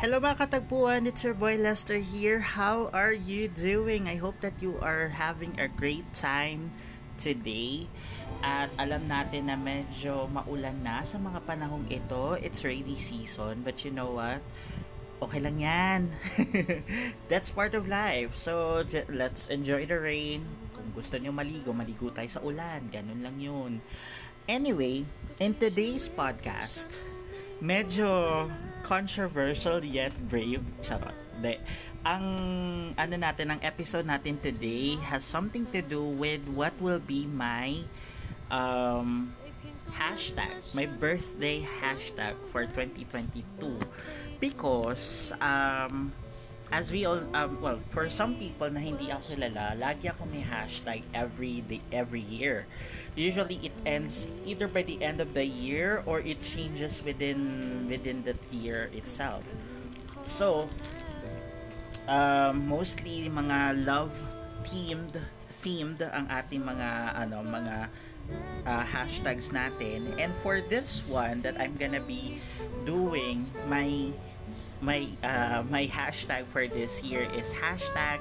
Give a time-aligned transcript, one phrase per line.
[0.00, 2.40] Hello mga katagpuan, it's your boy Lester here.
[2.40, 4.08] How are you doing?
[4.08, 6.72] I hope that you are having a great time
[7.20, 7.84] today.
[8.40, 12.32] At alam natin na medyo maulan na sa mga panahong ito.
[12.40, 14.40] It's rainy season, but you know what?
[15.20, 16.16] Okay lang yan.
[17.28, 18.40] That's part of life.
[18.40, 18.80] So,
[19.12, 20.48] let's enjoy the rain.
[20.72, 22.88] Kung gusto nyo maligo, maligo tayo sa ulan.
[22.88, 23.84] Ganun lang yun.
[24.48, 25.04] Anyway,
[25.36, 26.88] in today's podcast,
[27.60, 28.48] medyo
[28.90, 30.66] controversial yet brave.
[30.82, 31.14] Charot.
[31.38, 31.62] De,
[32.02, 32.26] ang
[32.98, 37.86] ano natin, ang episode natin today has something to do with what will be my
[38.50, 39.30] um,
[39.94, 43.46] hashtag, my birthday hashtag for 2022.
[44.42, 46.10] Because, um,
[46.74, 50.42] as we all, um, well, for some people na hindi ako kilala, lagi ako may
[50.42, 52.66] hashtag every day, every year.
[53.16, 58.22] Usually it ends either by the end of the year or it changes within within
[58.22, 59.42] the year itself.
[60.26, 60.70] So,
[62.06, 64.14] um, mostly mga love
[64.62, 65.18] themed
[65.60, 67.76] themed ang ating mga ano mga
[68.64, 70.16] uh, hashtags natin.
[70.16, 72.40] And for this one that I'm gonna be
[72.86, 74.12] doing my
[74.80, 78.20] my uh, my hashtag for this year is hashtag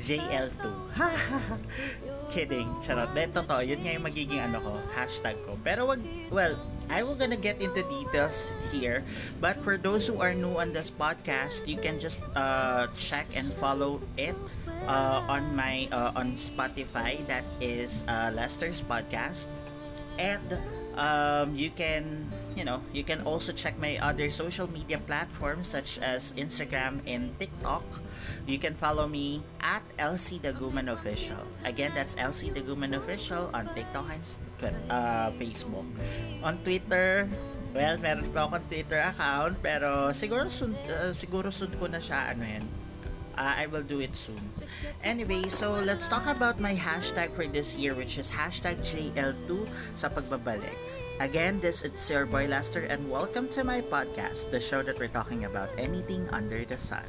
[0.00, 0.64] JL2.
[2.30, 2.70] Kidding.
[2.86, 3.10] Charot.
[3.10, 3.66] Then, totoo.
[3.66, 5.58] Yun nga yung magiging ano ko, hashtag ko.
[5.66, 5.98] Pero wag,
[6.30, 6.54] well,
[6.90, 9.02] I will gonna get into details here.
[9.38, 13.50] But for those who are new on this podcast, you can just uh, check and
[13.58, 14.34] follow it
[14.86, 17.22] uh, on my uh, on Spotify.
[17.30, 19.46] That is uh, Lester's podcast.
[20.18, 20.58] And
[20.98, 22.26] um, you can
[22.58, 27.34] you know you can also check my other social media platforms such as Instagram and
[27.38, 27.86] TikTok
[28.46, 31.40] you can follow me at LC Daguman Official.
[31.64, 34.06] Again, that's LC Daguman Official on TikTok
[34.62, 35.86] and uh, Facebook.
[36.42, 37.28] On Twitter,
[37.72, 42.34] well, meron pa akong Twitter account, pero siguro soon, uh, siguro soon ko na siya,
[42.34, 42.64] ano yan,
[43.38, 44.40] uh, I will do it soon.
[45.02, 50.12] Anyway, so let's talk about my hashtag for this year, which is hashtag JL2 sa
[50.12, 50.76] pagbabalik.
[51.20, 55.12] Again, this is your boy Lester, and welcome to my podcast, the show that we're
[55.12, 57.04] talking about anything under the sun.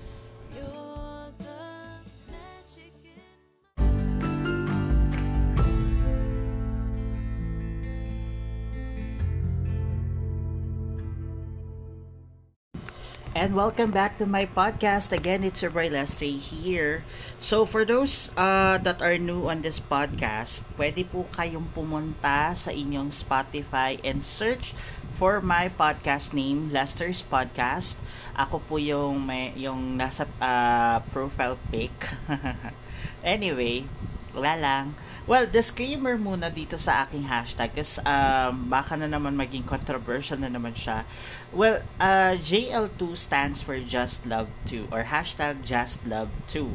[13.42, 15.10] And welcome back to my podcast.
[15.10, 17.02] Again, it's your boy Leslie here.
[17.42, 22.70] So, for those uh, that are new on this podcast, pwede po kayong pumunta sa
[22.70, 24.78] inyong Spotify and search
[25.18, 27.98] for my podcast name, Lester's Podcast.
[28.38, 31.98] Ako po yung, may, yung nasa uh, profile pic.
[33.26, 33.90] anyway,
[34.36, 34.86] wala lang.
[35.30, 40.50] Well, disclaimer muna dito sa aking hashtag kasi um, baka na naman maging controversial na
[40.50, 41.06] naman siya.
[41.54, 46.74] Well, uh, JL2 stands for Just Love 2 or hashtag Just Love 2.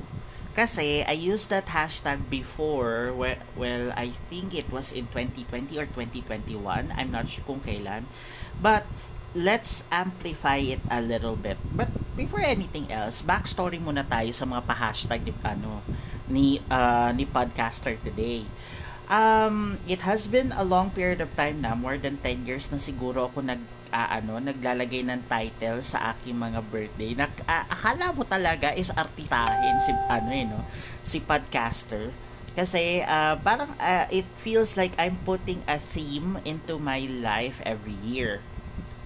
[0.56, 5.84] Kasi I used that hashtag before, well, well, I think it was in 2020 or
[5.84, 6.56] 2021.
[6.96, 8.08] I'm not sure kung kailan.
[8.56, 8.88] But,
[9.34, 11.58] let's amplify it a little bit.
[11.74, 15.82] But before anything else, backstory muna tayo sa mga pa-hashtag ni, ano,
[16.28, 18.46] ni, uh, ni podcaster today.
[19.06, 22.78] Um, it has been a long period of time na, more than 10 years na
[22.82, 23.62] siguro ako nag
[23.94, 27.14] uh, ano, naglalagay ng title sa aking mga birthday.
[27.14, 30.60] Na, uh, akala mo talaga is artistahin si ano eh, no?
[31.06, 32.10] si podcaster.
[32.56, 37.96] Kasi uh, parang uh, it feels like I'm putting a theme into my life every
[38.00, 38.40] year.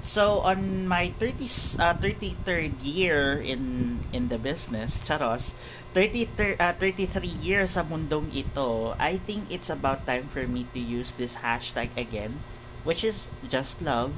[0.03, 1.45] So on my 30
[1.79, 5.53] uh, 33rd year in in the business, charos,
[5.93, 10.81] 30 uh, 33 years sa mundong ito, I think it's about time for me to
[10.81, 12.41] use this hashtag again,
[12.83, 14.17] which is just love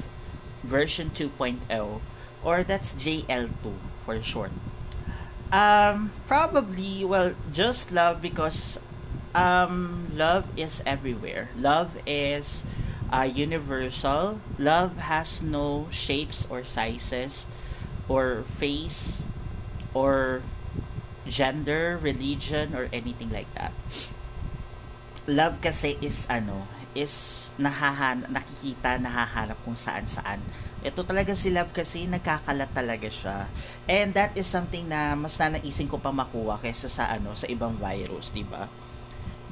[0.62, 1.66] version 2.0
[2.47, 3.75] or that's JL2
[4.06, 4.54] for short.
[5.53, 8.78] Um probably well just love because
[9.34, 11.50] um love is everywhere.
[11.59, 12.62] Love is
[13.12, 14.41] uh, universal.
[14.56, 17.45] Love has no shapes or sizes
[18.09, 19.29] or face
[19.93, 20.43] or
[21.29, 23.70] gender, religion, or anything like that.
[25.29, 26.67] Love kasi is ano,
[26.99, 30.43] is nahahan nakikita, nahahanap kung saan-saan.
[30.82, 33.47] Ito talaga si Love kasi nagkakalat talaga siya.
[33.87, 37.79] And that is something na mas nanaisin ko pa makuha kaysa sa ano, sa ibang
[37.79, 38.67] virus, 'di ba?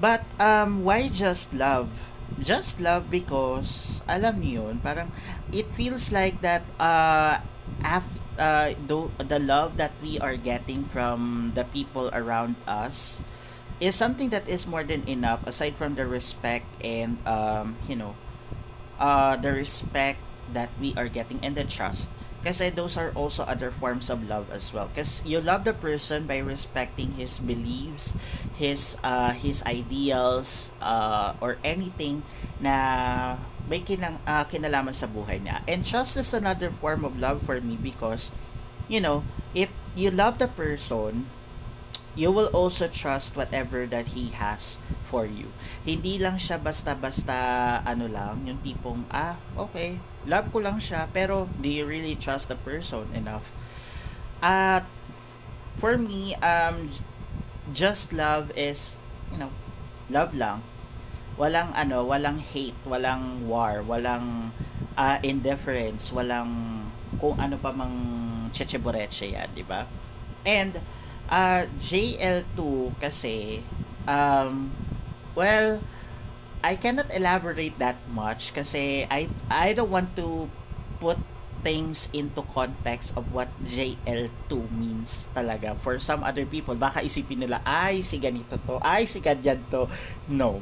[0.00, 1.92] But um why just love?
[2.38, 5.10] Just love because alam niyo yun parang
[5.50, 7.42] it feels like that uh
[7.82, 13.20] after uh, the, the love that we are getting from the people around us
[13.80, 18.14] is something that is more than enough aside from the respect and um you know
[18.98, 20.20] uh the respect
[20.52, 22.08] that we are getting and the trust
[22.40, 24.88] Kasi those are also other forms of love as well.
[24.88, 28.16] Because you love the person by respecting his beliefs,
[28.56, 32.24] his uh, his ideals, uh, or anything
[32.60, 33.36] na
[33.68, 35.60] may kinang, uh, kinalaman sa buhay niya.
[35.68, 38.32] And trust is another form of love for me because,
[38.88, 39.22] you know,
[39.52, 41.28] if you love the person,
[42.16, 45.54] you will also trust whatever that he has for you.
[45.86, 47.34] Hindi lang siya basta-basta
[47.86, 52.48] ano lang, yung tipong, ah, okay, love ko lang siya, pero do you really trust
[52.48, 53.46] the person enough?
[54.42, 54.84] At,
[55.80, 56.92] for me, um,
[57.72, 58.96] just love is,
[59.32, 59.52] you know,
[60.08, 60.64] love lang.
[61.40, 64.52] Walang ano, walang hate, walang war, walang
[64.96, 66.84] uh, indifference, walang
[67.16, 67.96] kung ano pa mang
[68.52, 69.88] chechebureche yan, di ba?
[70.44, 70.80] And,
[71.28, 72.60] uh, JL2
[73.00, 73.64] kasi,
[74.04, 74.72] um,
[75.32, 75.80] well,
[76.60, 80.48] I cannot elaborate that much kasi I I don't want to
[81.00, 81.16] put
[81.60, 86.76] things into context of what JL2 means talaga for some other people.
[86.76, 88.80] Baka isipin nila ay si ganito to.
[88.80, 89.88] Ay si ganyan to.
[90.28, 90.60] No.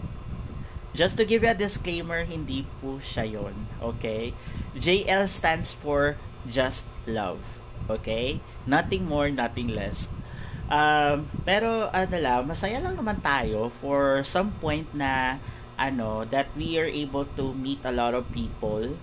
[0.95, 4.35] Just to give you a disclaimer hindi po siya yon okay?
[4.75, 7.39] JL stands for just love
[7.87, 8.43] okay?
[8.67, 10.11] Nothing more nothing less.
[10.69, 15.41] Um, pero ano lang masaya lang naman tayo for some point na
[15.79, 18.99] ano that we are able to meet a lot of people.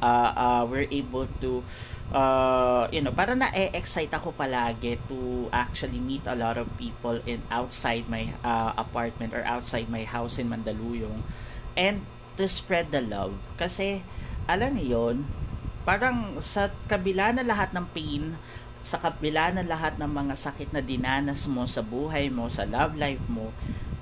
[0.00, 1.60] Uh, uh, we're able to
[2.12, 7.40] uh, you know para na-excite ako palagi to actually meet a lot of people in
[7.52, 11.20] outside my uh, apartment or outside my house in Mandaluyong
[11.76, 12.04] and
[12.40, 13.36] to spread the love.
[13.60, 14.00] Kasi
[14.48, 15.16] alam niyo yon
[15.84, 18.36] parang sa kabila na lahat ng pain
[18.80, 22.96] sa kabila na lahat ng mga sakit na dinanas mo sa buhay mo sa love
[22.96, 23.52] life mo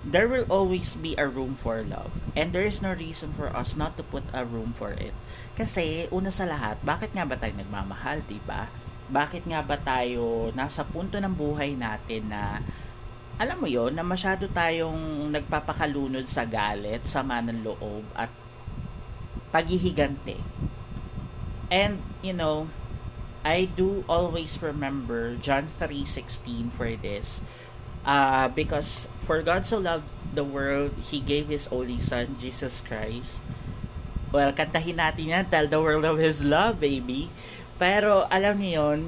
[0.06, 2.14] there will always be a room for love.
[2.38, 5.14] And there is no reason for us not to put a room for it.
[5.58, 8.70] Kasi, una sa lahat, bakit nga ba tayo nagmamahal, di ba?
[9.10, 12.62] Bakit nga ba tayo nasa punto ng buhay natin na
[13.38, 18.30] alam mo yon na masyado tayong nagpapakalunod sa galit, sama ng loob, at
[19.54, 20.42] paghihigante.
[21.70, 22.66] And, you know,
[23.46, 27.40] I do always remember John 3.16 for this
[28.04, 33.42] uh, because for God so loved the world, He gave His only Son, Jesus Christ.
[34.28, 37.32] Well, kantahin natin yan, tell the world of His love, baby.
[37.80, 39.00] Pero, alam niyo yon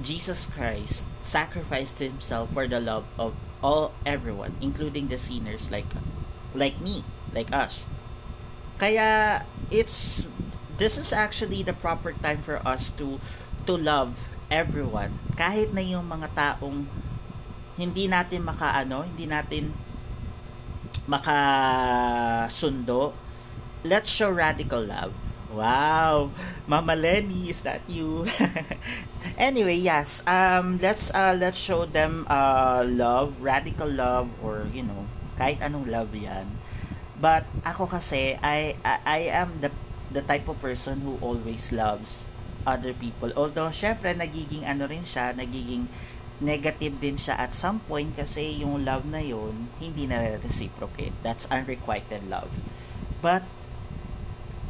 [0.00, 5.88] Jesus Christ sacrificed Himself for the love of all everyone, including the sinners like
[6.54, 7.86] like me, like us.
[8.82, 10.26] Kaya, it's,
[10.76, 13.22] this is actually the proper time for us to
[13.64, 14.18] to love
[14.50, 15.22] everyone.
[15.38, 16.90] Kahit na yung mga taong
[17.82, 19.74] hindi natin makaano, hindi natin
[21.10, 23.10] makasundo,
[23.82, 25.10] let's show radical love.
[25.52, 26.32] Wow,
[26.64, 28.24] Mama Lenny, is that you?
[29.36, 30.24] anyway, yes.
[30.24, 35.04] Um, let's uh, let's show them uh love, radical love, or you know,
[35.36, 36.48] kahit anong love yan.
[37.20, 39.68] But ako kasi, I I, I am the
[40.08, 42.24] the type of person who always loves
[42.64, 43.28] other people.
[43.36, 45.84] Although, syempre, nagiging ano rin siya, nagiging
[46.42, 51.14] negative din siya at some point kasi yung love na yon hindi na reciprocate.
[51.22, 52.50] That's unrequited love.
[53.22, 53.46] But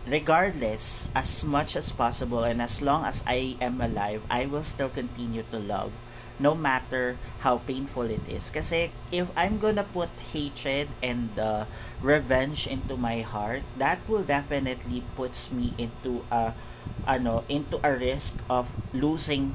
[0.06, 4.92] regardless, as much as possible and as long as I am alive, I will still
[4.92, 5.96] continue to love
[6.42, 8.50] no matter how painful it is.
[8.50, 11.64] Kasi if I'm gonna put hatred and uh,
[12.02, 16.52] revenge into my heart, that will definitely puts me into a
[17.06, 19.54] ano into a risk of losing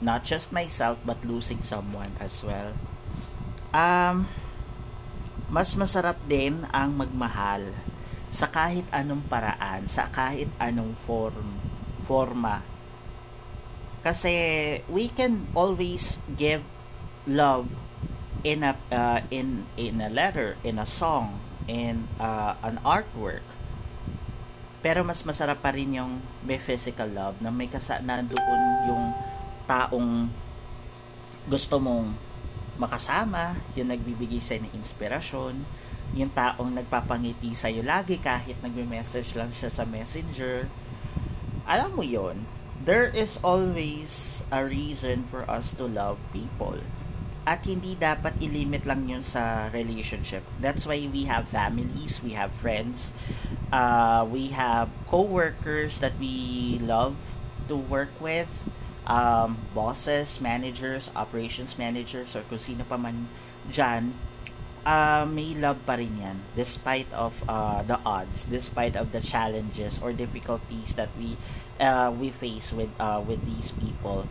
[0.00, 2.74] not just myself but losing someone as well.
[3.74, 4.30] Um,
[5.50, 7.74] mas masarap din ang magmahal
[8.34, 11.62] sa kahit anong paraan, sa kahit anong form,
[12.02, 12.66] forma.
[14.02, 14.34] Kasi
[14.90, 16.66] we can always give
[17.30, 17.70] love
[18.44, 23.46] in a uh, in in a letter, in a song, in uh, an artwork.
[24.84, 29.04] Pero mas masarap pa rin yung may physical love na may kasa na doon yung
[29.64, 30.28] taong
[31.44, 32.16] gusto mong
[32.80, 35.62] makasama, yung nagbibigay sa ng inspirasyon,
[36.14, 40.70] yung taong nagpapangiti sa iyo lagi kahit nagme-message lang siya sa messenger.
[41.64, 42.44] Alam mo yon
[42.84, 46.76] there is always a reason for us to love people.
[47.44, 50.44] At hindi dapat ilimit lang yun sa relationship.
[50.60, 53.12] That's why we have families, we have friends,
[53.68, 57.16] uh, we have co-workers that we love
[57.68, 58.48] to work with,
[59.06, 63.28] um, bosses, managers, operations managers, or kung sino pa man
[63.68, 64.16] dyan,
[64.84, 69.98] uh, may love pa rin yan despite of uh, the odds despite of the challenges
[69.98, 71.34] or difficulties that we
[71.80, 74.28] uh, we face with uh, with these people.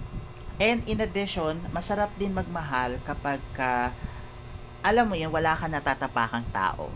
[0.61, 3.91] And in addition masarap din magmahal kapag ka
[4.85, 6.93] alam mo yan wala ka natatapakang tao.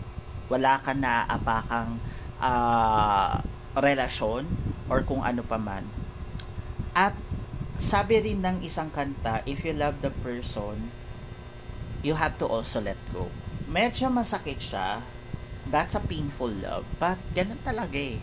[0.48, 2.00] Wala ka naapakang
[2.40, 3.42] uh,
[3.76, 4.48] relasyon
[4.88, 5.84] or kung ano pa man.
[6.96, 7.12] At
[7.78, 10.90] sabi rin ng isang kanta if you love the person
[12.02, 13.30] you have to also let go
[13.68, 15.04] medyo masakit siya.
[15.68, 16.88] That's a painful love.
[16.96, 18.18] But, ganun talaga eh.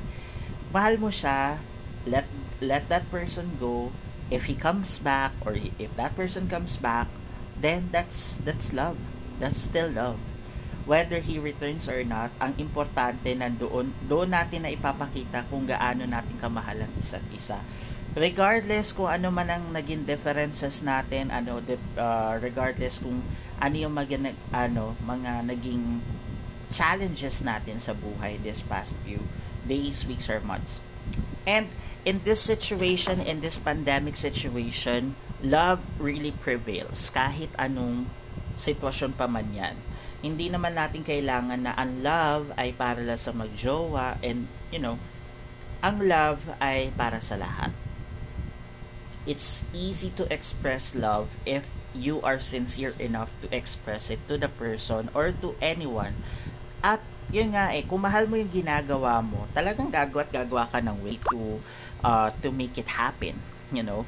[0.73, 1.61] Mahal mo siya,
[2.09, 2.25] let,
[2.57, 3.93] let that person go.
[4.33, 7.05] If he comes back, or if that person comes back,
[7.53, 8.97] then that's, that's love.
[9.37, 10.17] That's still love.
[10.89, 16.37] Whether he returns or not, ang importante nandoon, doon natin na ipapakita kung gaano natin
[16.41, 17.61] kamahal ang isa't isa
[18.15, 21.59] regardless kung ano man ang naging differences natin ano
[21.99, 23.19] uh, regardless kung
[23.59, 25.99] ano yung mga ano mga naging
[26.71, 29.19] challenges natin sa buhay this past few
[29.67, 30.79] days weeks or months.
[31.45, 31.69] And
[32.07, 38.07] in this situation in this pandemic situation love really prevails kahit anong
[38.55, 39.75] sitwasyon pa man yan.
[40.23, 44.95] Hindi naman natin kailangan na ang love ay para lang sa magjowa and you know
[45.83, 47.75] ang love ay para sa lahat
[49.25, 51.65] it's easy to express love if
[51.97, 56.13] you are sincere enough to express it to the person or to anyone.
[56.85, 57.01] At
[57.33, 60.97] yun nga eh, kung mahal mo yung ginagawa mo, talagang gagawa at gagawa ka ng
[61.01, 61.57] way to
[62.05, 63.41] uh, to make it happen,
[63.73, 64.05] you know.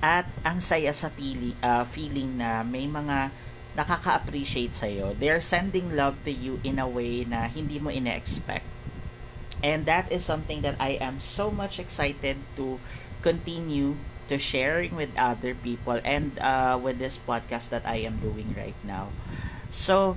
[0.00, 3.32] At ang saya sa feeling, uh, feeling na may mga
[3.74, 5.18] nakaka-appreciate sa'yo.
[5.18, 8.64] They're sending love to you in a way na hindi mo ina-expect.
[9.64, 12.78] And that is something that I am so much excited to
[13.24, 13.96] continue
[14.28, 18.76] to sharing with other people and uh, with this podcast that I am doing right
[18.84, 19.08] now.
[19.70, 20.16] So,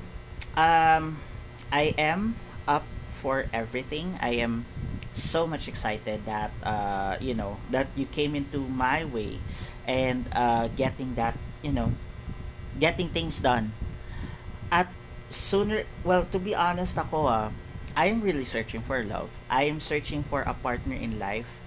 [0.56, 1.20] um,
[1.72, 2.36] I am
[2.68, 4.18] up for everything.
[4.22, 4.66] I am
[5.14, 9.40] so much excited that uh, you know that you came into my way
[9.88, 11.92] and uh, getting that you know
[12.80, 13.74] getting things done.
[14.72, 14.92] At
[15.30, 17.50] sooner, well, to be honest, ako ah,
[17.98, 19.34] I am really searching for love.
[19.50, 21.60] I am searching for a partner in life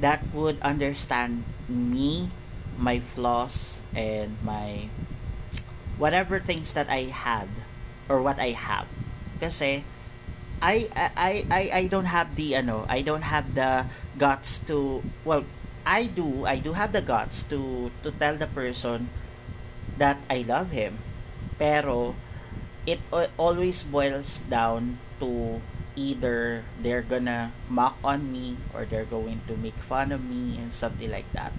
[0.00, 2.30] that would understand me,
[2.78, 4.88] my flaws, and my
[5.98, 7.48] whatever things that I had
[8.08, 8.86] or what I have.
[9.40, 9.84] Kasi
[10.62, 15.44] I I I I don't have the ano, I don't have the guts to well,
[15.84, 19.08] I do, I do have the guts to to tell the person
[19.98, 20.98] that I love him.
[21.58, 22.14] Pero
[22.86, 23.00] it
[23.36, 25.60] always boils down to
[25.96, 30.70] either they're gonna mock on me or they're going to make fun of me and
[30.70, 31.50] something like that.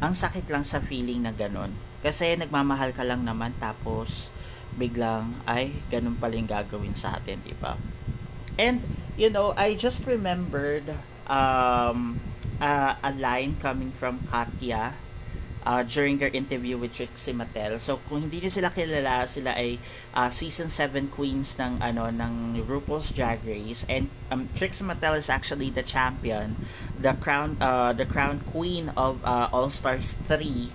[0.00, 1.72] Ang sakit lang sa feeling na ganun.
[2.00, 4.32] Kasi nagmamahal ka lang naman tapos
[4.76, 7.76] biglang ay ganun pala yung gagawin sa atin, di ba?
[8.56, 8.84] And
[9.20, 10.88] you know, I just remembered
[11.28, 12.20] um
[12.60, 14.96] uh, a line coming from Katya
[15.66, 17.82] uh, during their interview with Trixie Mattel.
[17.82, 19.82] So kung hindi niyo sila kilala, sila ay
[20.14, 25.26] uh, season 7 queens ng ano ng RuPaul's Drag Race and um, Trixie Mattel is
[25.26, 26.54] actually the champion,
[26.94, 30.70] the crown uh, the crown queen of uh, All Stars 3.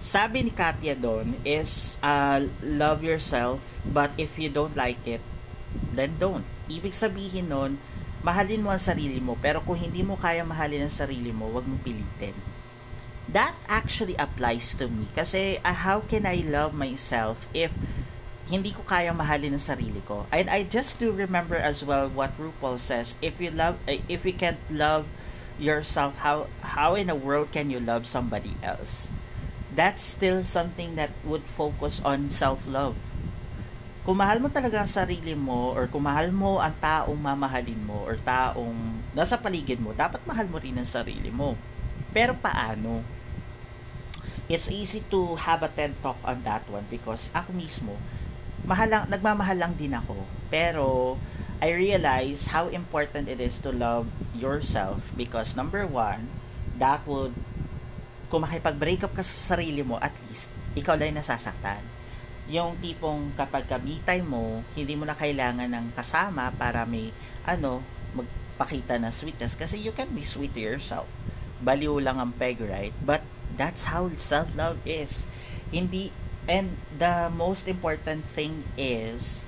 [0.00, 5.20] Sabi ni Katya doon is uh, love yourself but if you don't like it,
[5.92, 6.44] then don't.
[6.68, 7.76] Ibig sabihin nun,
[8.24, 11.64] mahalin mo ang sarili mo pero kung hindi mo kaya mahalin ang sarili mo, wag
[11.68, 12.53] mong pilitin
[13.30, 15.08] that actually applies to me.
[15.16, 17.72] Kasi uh, how can I love myself if
[18.44, 20.28] hindi ko kaya mahalin ang sarili ko?
[20.28, 24.28] And I just do remember as well what RuPaul says, if you love uh, if
[24.28, 25.08] you can't love
[25.56, 29.08] yourself, how how in the world can you love somebody else?
[29.74, 32.94] That's still something that would focus on self-love.
[34.04, 38.04] Kung mahal mo talaga ang sarili mo or kung mahal mo ang taong mamahalin mo
[38.04, 38.76] or taong
[39.16, 41.56] nasa paligid mo, dapat mahal mo rin ang sarili mo.
[42.12, 43.13] Pero paano?
[44.48, 47.96] It's easy to have a TED talk on that one because ako mismo,
[48.64, 50.16] mahal lang, nagmamahal lang din ako.
[50.52, 51.16] Pero,
[51.64, 54.04] I realize how important it is to love
[54.36, 56.28] yourself because number one,
[56.76, 57.32] that would,
[58.28, 61.80] kung makipag-break up ka sa sarili mo, at least, ikaw lang nasasaktan.
[62.50, 63.80] Yung tipong kapag ka
[64.20, 67.08] mo, hindi mo na kailangan ng kasama para may,
[67.48, 67.80] ano,
[68.12, 71.08] magpakita ng sweetness kasi you can be sweet to yourself.
[71.64, 72.92] Baliw lang ang peg, right?
[73.00, 73.24] But
[73.56, 75.26] That's how self-love is.
[75.70, 76.12] Hindi
[76.44, 79.46] and the most important thing is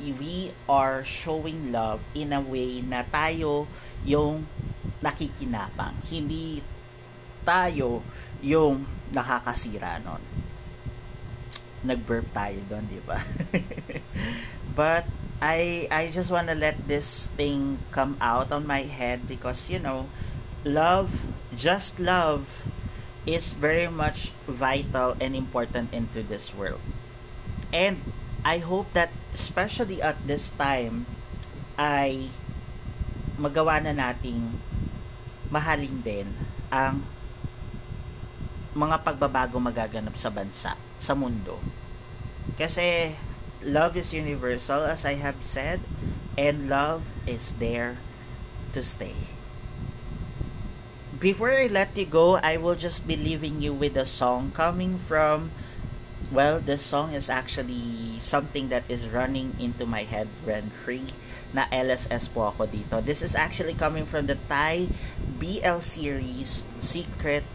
[0.00, 3.70] we are showing love in a way na tayo
[4.02, 4.48] yung
[4.98, 5.94] nakikinapang.
[6.10, 6.64] Hindi
[7.46, 8.02] tayo
[8.42, 8.82] yung
[9.14, 10.42] nakakasira nun.
[11.82, 13.18] nag-burp tayo doon, di ba?
[14.78, 15.04] But
[15.42, 19.82] I I just want to let this thing come out on my head because you
[19.82, 20.06] know,
[20.62, 22.46] love, just love
[23.26, 26.82] is very much vital and important into this world.
[27.72, 28.02] And
[28.42, 31.06] I hope that especially at this time
[31.78, 32.28] ay
[33.38, 34.58] magawa na nating
[35.48, 36.28] mahalin din
[36.68, 37.06] ang
[38.72, 41.60] mga pagbabago magaganap sa bansa, sa mundo.
[42.56, 43.14] Kasi
[43.62, 45.80] love is universal as I have said
[46.34, 48.00] and love is there
[48.72, 49.31] to stay.
[51.22, 54.98] Before I let you go, I will just be leaving you with a song coming
[54.98, 55.54] from
[56.34, 61.14] well, this song is actually something that is running into my head rent free
[61.54, 62.98] na LSS po ako dito.
[62.98, 64.90] This is actually coming from the Thai
[65.38, 67.46] BL series Secret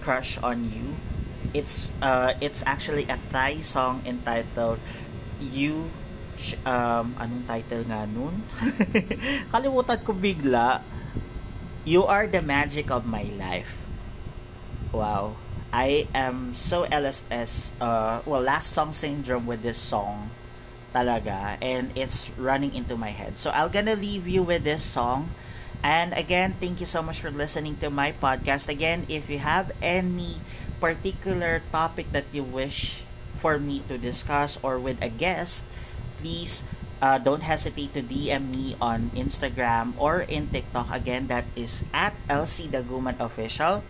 [0.00, 0.96] crush on you.
[1.52, 4.80] It's uh it's actually a Thai song entitled
[5.44, 5.92] You
[6.64, 8.48] um anong title nga nun?
[9.52, 10.80] Kalimutan ko bigla.
[11.84, 13.84] You are the magic of my life.
[14.92, 15.36] Wow.
[15.72, 20.30] I am so LSS uh well last song syndrome with this song
[20.94, 23.38] talaga and it's running into my head.
[23.38, 25.30] So I'm gonna leave you with this song
[25.84, 28.68] And again, thank you so much for listening to my podcast.
[28.68, 30.40] Again, if you have any
[30.80, 33.04] particular topic that you wish
[33.38, 35.64] for me to discuss or with a guest,
[36.18, 36.64] please
[37.00, 40.92] uh, don't hesitate to DM me on Instagram or in TikTok.
[40.92, 43.82] Again, that is at LC Daguman Official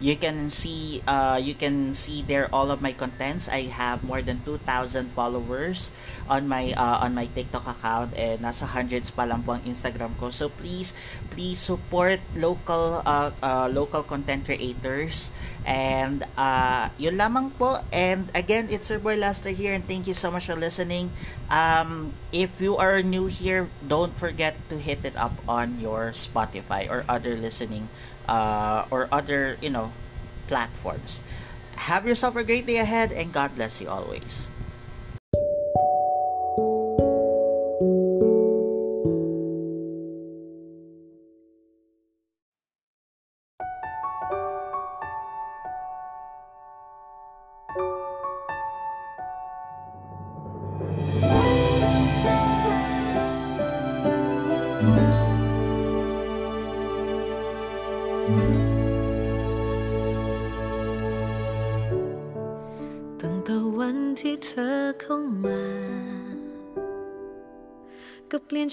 [0.00, 3.52] you can see uh, you can see there all of my contents.
[3.52, 5.92] I have more than 2,000 followers
[6.24, 10.16] on my uh, on my TikTok account and nasa hundreds pa lang po ang Instagram
[10.16, 10.32] ko.
[10.32, 10.96] So please
[11.28, 15.28] please support local uh, uh, local content creators.
[15.68, 17.84] And uh, yun lamang po.
[17.92, 21.12] And again it's your boy Lester here and thank you so much for listening.
[21.52, 26.88] Um, if you are new here don't forget to hit it up on your Spotify
[26.88, 27.92] or other listening
[28.28, 29.92] uh, or other, you know,
[30.48, 31.22] platforms.
[31.76, 34.50] Have yourself a great day ahead and God bless you always.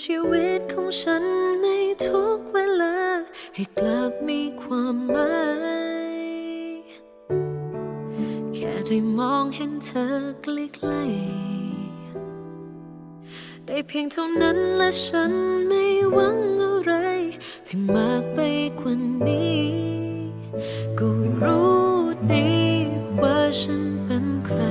[0.03, 1.23] ชีวิตของฉัน
[1.62, 1.67] ใน
[2.05, 2.97] ทุกเวลา
[3.55, 5.38] ให้กลับมีความหมา
[6.15, 6.21] ย
[8.53, 10.07] แค่ได้มองเห็นเธอ
[10.41, 10.47] ใก
[10.89, 15.33] ล้ๆได้เพียงเท่านั้นและฉัน
[15.67, 15.83] ไม่
[16.13, 16.93] หวังอะไร
[17.67, 18.39] ที่มากไป
[18.79, 18.93] กว่า
[19.27, 19.65] นี้
[20.99, 21.10] ก็
[21.41, 21.77] รู้
[22.31, 22.51] ดี
[23.21, 24.62] ว่าฉันเป็นใคร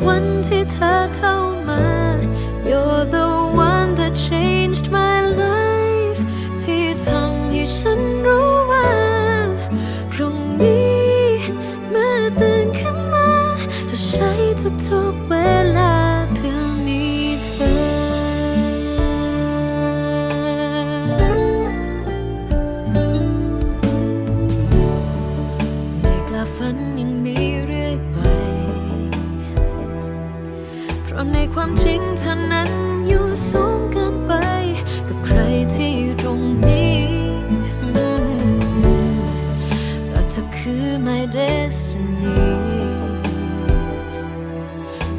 [0.00, 0.39] 温
[40.72, 42.48] คือ my destiny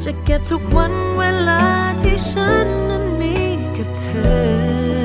[0.02, 1.64] จะเก็บทุกวันเวลา
[2.02, 3.36] ที่ฉันนั้นมี
[3.76, 4.04] กับเธ
[5.00, 5.01] อ